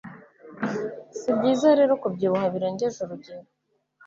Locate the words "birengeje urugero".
2.53-3.43